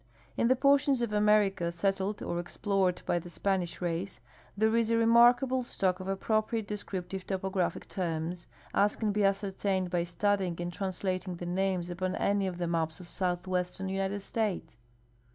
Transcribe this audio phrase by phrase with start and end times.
[0.35, 4.19] In the portions of America settled or explored by the Spanish race
[4.57, 9.91] there is a remarkable stock of appropriate descriptive topo graphic terms, as can be ascertained
[9.91, 14.21] by studjdng and translat ing the names upon any of the maps of southwestern United
[14.21, 14.75] States.